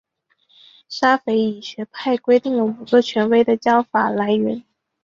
[0.89, 4.63] 沙斐仪学派规定了五个权威的教法来源。